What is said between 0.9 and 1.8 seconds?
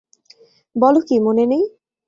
কী, মনে নেই?